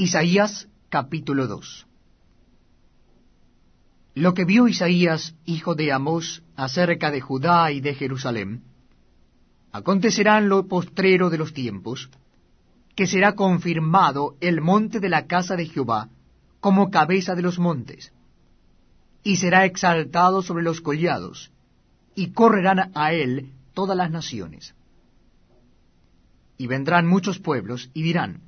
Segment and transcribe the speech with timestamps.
[0.00, 1.86] Isaías capítulo 2
[4.14, 8.62] Lo que vio Isaías, hijo de Amós, acerca de Judá y de Jerusalén,
[9.72, 12.08] acontecerá en lo postrero de los tiempos,
[12.96, 16.08] que será confirmado el monte de la casa de Jehová
[16.60, 18.14] como cabeza de los montes,
[19.22, 21.52] y será exaltado sobre los collados,
[22.14, 24.74] y correrán a él todas las naciones.
[26.56, 28.40] Y vendrán muchos pueblos, y dirán,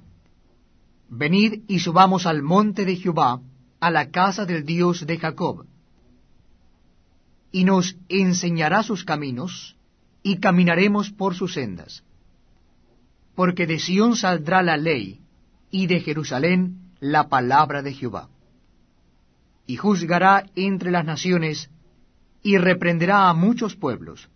[1.23, 3.40] Venid y subamos al monte de Jehová,
[3.79, 5.67] a la casa del Dios de Jacob.
[7.53, 9.77] Y nos enseñará sus caminos,
[10.25, 12.03] y caminaremos por sus sendas.
[13.36, 15.21] Porque de Sión saldrá la ley,
[15.71, 18.29] y de Jerusalén la palabra de Jehová.
[19.68, 21.71] Y juzgará entre las naciones,
[22.43, 24.29] y reprenderá a muchos pueblos.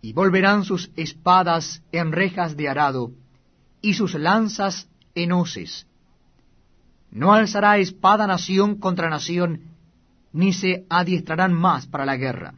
[0.00, 3.12] Y volverán sus espadas en rejas de arado,
[3.80, 5.86] y sus lanzas en hoces.
[7.10, 9.62] No alzará espada nación contra nación,
[10.32, 12.54] ni se adiestrarán más para la guerra.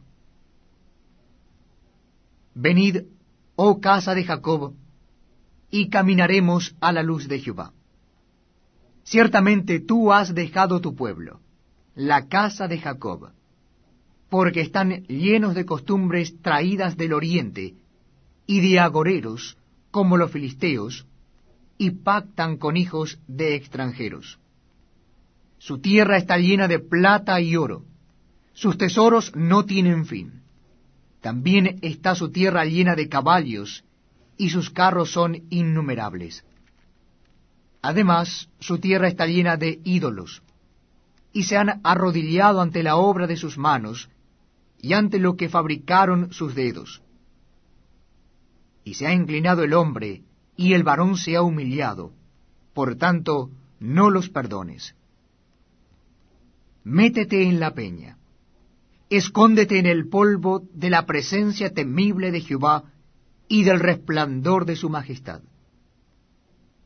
[2.53, 3.03] Venid,
[3.55, 4.73] oh casa de Jacob,
[5.69, 7.73] y caminaremos a la luz de Jehová.
[9.03, 11.41] Ciertamente tú has dejado tu pueblo,
[11.95, 13.31] la casa de Jacob,
[14.29, 17.75] porque están llenos de costumbres traídas del oriente,
[18.47, 19.57] y de agoreros,
[19.91, 21.05] como los filisteos,
[21.77, 24.39] y pactan con hijos de extranjeros.
[25.57, 27.85] Su tierra está llena de plata y oro,
[28.55, 30.41] sus tesoros no tienen fin.
[31.21, 33.83] También está su tierra llena de caballos,
[34.37, 36.45] y sus carros son innumerables.
[37.81, 40.41] Además, su tierra está llena de ídolos,
[41.33, 44.09] y se han arrodillado ante la obra de sus manos,
[44.79, 47.01] y ante lo que fabricaron sus dedos.
[48.85, 50.21] Y se ha inclinado el hombre,
[50.57, 52.13] y el varón se ha humillado,
[52.73, 54.95] por tanto, no los perdones.
[56.83, 58.17] Métete en la peña,
[59.09, 62.83] escóndete en el polvo de la presencia temible de Jehová
[63.47, 65.41] y del resplandor de su majestad.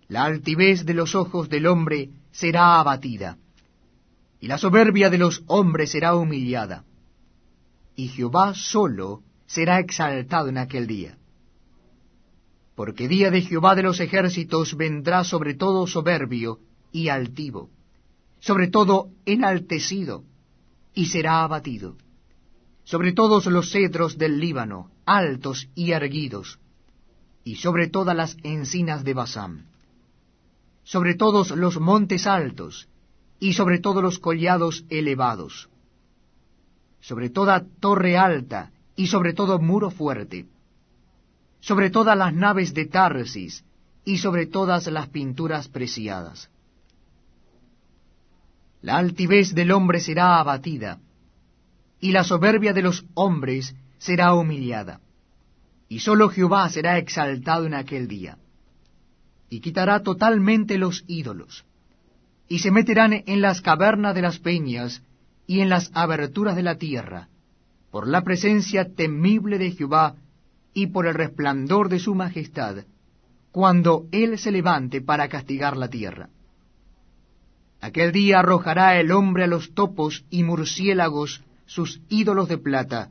[0.07, 3.37] La altivez de los ojos del hombre será abatida,
[4.39, 6.85] y la soberbia de los hombres será humillada,
[7.95, 11.19] y Jehová solo será exaltado en aquel día
[12.79, 16.59] porque día de Jehová de los ejércitos vendrá sobre todo soberbio
[16.93, 17.69] y altivo,
[18.39, 20.23] sobre todo enaltecido,
[20.93, 21.97] y será abatido,
[22.85, 26.57] sobre todos los cedros del Líbano, altos y erguidos,
[27.43, 29.65] y sobre todas las encinas de Basán,
[30.83, 32.87] sobre todos los montes altos,
[33.41, 35.67] y sobre todos los collados elevados,
[37.01, 40.45] sobre toda torre alta, y sobre todo muro fuerte,
[41.59, 43.63] sobre todas las naves de Tarsis
[44.05, 46.49] y sobre todas las pinturas preciadas.
[48.81, 50.99] La altivez del hombre será abatida,
[51.99, 55.01] y la soberbia de los hombres será humillada,
[55.89, 58.37] y sólo Jehová será exaltado en aquel día,
[59.49, 61.65] y quitará totalmente los ídolos,
[62.47, 65.03] y se meterán en las cavernas de las peñas
[65.45, 67.27] y en las aberturas de la tierra,
[67.91, 70.15] por la presencia temible de Jehová
[70.73, 72.85] y por el resplandor de su majestad,
[73.51, 76.29] cuando Él se levante para castigar la tierra.
[77.81, 83.09] Aquel día arrojará el hombre a los topos y murciélagos sus ídolos de plata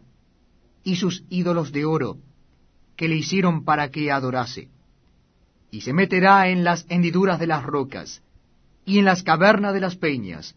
[0.85, 2.19] y sus ídolos de oro,
[2.97, 4.69] que le hicieron para que adorase.
[5.71, 8.23] Y se meterá en las hendiduras de las rocas
[8.85, 10.55] y en las cavernas de las peñas,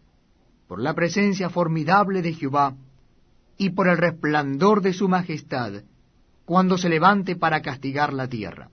[0.68, 2.74] por la presencia formidable de Jehová
[3.58, 5.82] y por el resplandor de su majestad,
[6.52, 8.68] cuando se levante para castigar la tierra.